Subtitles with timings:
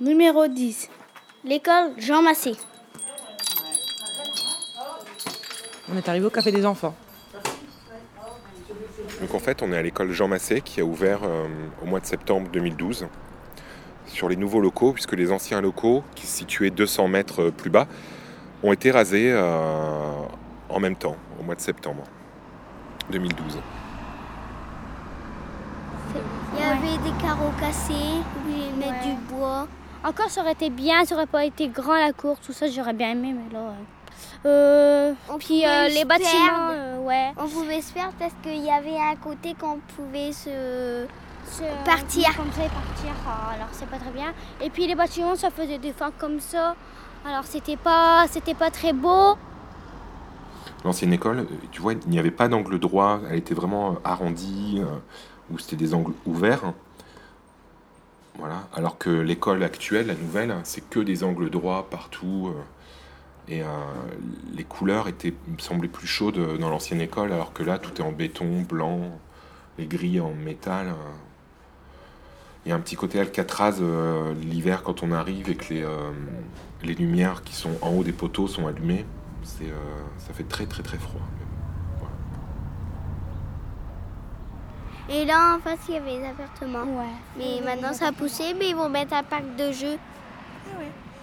[0.00, 0.88] Numéro 10.
[1.44, 2.52] L'école Jean Massé.
[5.92, 6.94] On est arrivé au Café des Enfants.
[9.20, 11.46] Donc en fait, on est à l'école Jean Massé qui a ouvert euh,
[11.82, 13.06] au mois de septembre 2012
[14.06, 17.86] sur les nouveaux locaux, puisque les anciens locaux, qui se situaient 200 mètres plus bas,
[18.62, 20.12] ont été rasés euh,
[20.68, 22.04] en même temps, au mois de septembre
[23.10, 23.58] 2012.
[26.54, 27.92] Il y avait des carreaux cassés,
[28.78, 29.14] mettre Ouais.
[29.14, 29.66] du bois.
[30.04, 32.92] Encore, ça aurait été bien, ça aurait pas été grand la cour, tout ça, j'aurais
[32.92, 33.60] bien aimé, mais là.
[33.60, 33.74] euh,
[34.46, 37.32] euh, On puis euh, les bâtiments, euh, ouais.
[37.36, 41.06] On pouvait se perdre parce qu'il y avait un côté qu'on pouvait se...
[41.50, 42.24] Se- Partir.
[42.36, 44.32] Comme ça et partir, ah, alors c'est pas très bien.
[44.60, 46.76] Et puis les bâtiments, ça faisait des fois comme ça.
[47.26, 49.36] Alors c'était pas, c'était pas très beau.
[50.84, 54.84] L'ancienne école, tu vois, il n'y avait pas d'angle droit, elle était vraiment arrondie, euh,
[55.50, 56.72] où c'était des angles ouverts.
[58.38, 58.68] Voilà.
[58.72, 62.52] Alors que l'école actuelle, la nouvelle, c'est que des angles droits partout.
[62.54, 62.62] euh,
[63.50, 63.66] et euh,
[64.54, 68.12] les couleurs étaient, semblaient plus chaudes dans l'ancienne école, alors que là, tout est en
[68.12, 69.18] béton, blanc,
[69.78, 70.88] les grilles en métal.
[70.88, 70.92] euh.
[72.66, 73.80] Il y a un petit côté Alcatraz
[74.42, 75.72] l'hiver quand on arrive et que
[76.82, 79.06] les, lumières qui sont en haut des poteaux sont allumées.
[79.42, 81.22] Ça fait très très très froid.
[85.10, 86.84] Et là, en face, il y avait des appartements.
[86.84, 87.06] Ouais.
[87.38, 89.98] Mais maintenant, ça a poussé, mais ils vont mettre un parc de jeux.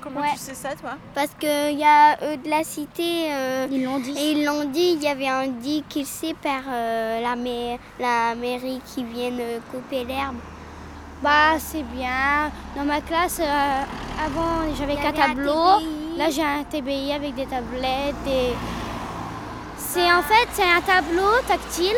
[0.00, 0.32] Comment Ouais.
[0.34, 0.92] tu sais ça, toi?
[1.14, 3.26] Parce qu'il y a eux de la cité...
[3.32, 4.12] euh, Ils l'ont dit.
[4.16, 7.34] Et ils l'ont dit, il y avait un dit qu'il sait par euh, la,
[7.98, 10.36] la mairie qui viennent euh, couper l'herbe.
[11.22, 12.52] Bah c'est bien.
[12.76, 13.82] Dans ma classe, euh,
[14.24, 15.78] avant j'avais Il y quatre avait un tableaux.
[15.80, 16.18] TBI.
[16.18, 18.14] Là j'ai un TBI avec des tablettes.
[18.24, 18.52] Des...
[19.76, 21.96] C'est en fait c'est un tableau tactile.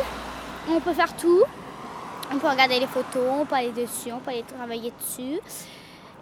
[0.71, 1.43] On peut faire tout.
[2.33, 5.39] On peut regarder les photos, on peut aller dessus, on peut aller travailler dessus.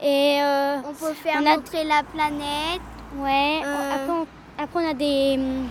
[0.01, 2.81] Et euh, On peut faire On a- montrer la planète.
[3.17, 3.95] ouais, Euh.
[3.95, 4.27] après, on,
[4.63, 5.69] après, on a des, hum,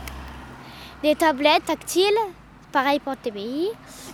[1.04, 2.18] des tablettes tactiles,
[2.72, 3.70] pareil pour le TBI,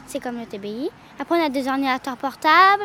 [0.07, 0.89] c'est comme le TBI.
[1.19, 2.83] Après on a des ordinateurs portables.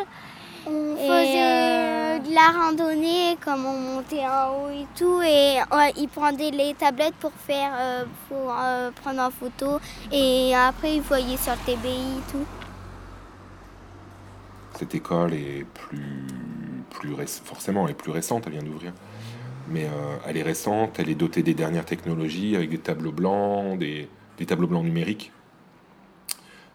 [0.68, 5.20] On Et, faisait euh, de la randonnée, comme on montait en haut et tout.
[5.22, 5.58] Et
[5.97, 7.70] ils prenaient les tablettes pour faire,
[8.28, 8.53] pour
[9.03, 9.78] prendre en photo.
[10.10, 12.44] Et après, ils voyaient sur le TBI et tout.
[14.78, 16.26] Cette école est plus,
[16.91, 18.92] plus forcément, elle est plus récente, elle vient d'ouvrir.
[19.69, 23.78] Mais euh, elle est récente, elle est dotée des dernières technologies avec des tableaux blancs,
[23.78, 24.09] des,
[24.47, 25.32] tableaux blancs numériques,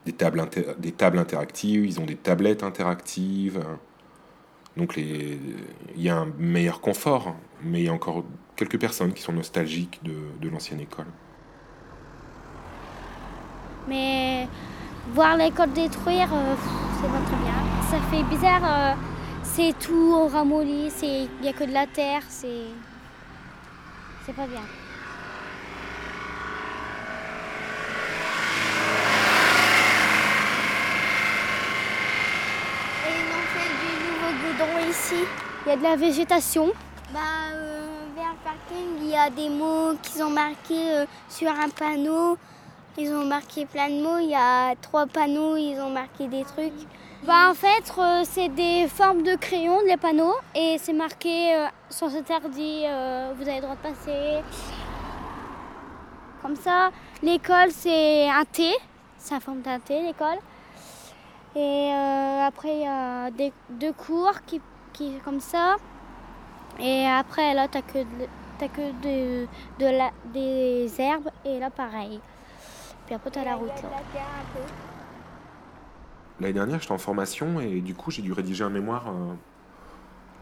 [0.05, 0.39] des tables,
[1.19, 3.63] interactives, ils ont des tablettes interactives.
[4.77, 5.37] Donc il
[5.95, 8.23] y a un meilleur confort, mais il y a encore
[8.55, 11.07] quelques personnes qui sont nostalgiques de, l'ancienne école.
[13.87, 14.47] Mais
[15.13, 16.55] voir l'école détruire, euh,
[17.01, 17.53] c'est pas très bien.
[17.89, 18.61] Ça fait bizarre.
[18.63, 18.93] euh,
[19.43, 22.67] c'est tout ramolli, c'est il y a que de la terre, c'est
[24.25, 24.61] c'est pas bien.
[33.07, 35.25] Et ils ont fait du nouveau goudron ici.
[35.65, 36.71] Il y a de la végétation.
[37.13, 37.19] Bah,
[38.15, 42.37] vers le parking, il y a des mots qu'ils ont marqués euh, sur un panneau.
[42.97, 44.19] Ils ont marqué plein de mots.
[44.19, 46.73] Il y a trois panneaux, ils ont marqué des trucs.
[47.23, 51.67] Bah en fait, euh, c'est des formes de crayons, les panneaux, et c'est marqué euh,
[51.87, 54.41] sans interdit, euh, vous avez le droit de passer.
[56.41, 56.89] Comme ça,
[57.21, 58.73] l'école c'est un T,
[59.19, 60.39] c'est la forme d'un T l'école.
[61.55, 61.91] Et
[62.43, 64.59] après il y a des, deux cours qui,
[64.91, 65.75] qui comme ça.
[66.79, 67.99] Et après là t'as que,
[68.59, 69.47] que de,
[69.77, 72.19] de la, des herbes et là pareil.
[73.11, 73.89] Puis après t'as la route là.
[76.39, 79.33] L'année dernière, j'étais en formation et du coup, j'ai dû rédiger un mémoire euh,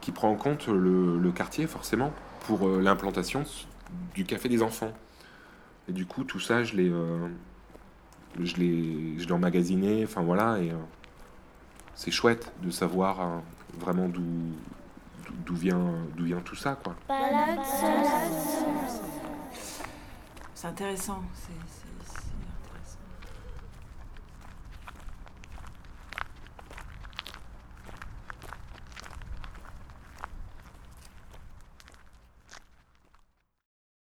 [0.01, 2.13] qui prend en compte le, le quartier, forcément,
[2.45, 3.43] pour euh, l'implantation
[4.13, 4.91] du café des enfants.
[5.87, 7.27] Et du coup, tout ça, je l'ai, euh,
[8.39, 10.03] je l'ai, je l'ai emmagasiné.
[10.03, 10.75] Enfin voilà, et euh,
[11.95, 13.39] c'est chouette de savoir euh,
[13.79, 14.21] vraiment d'où,
[15.25, 16.93] d'où- d'où vient, d'où vient tout ça, quoi.
[20.53, 21.23] C'est intéressant.
[21.33, 21.79] c'est- c'est-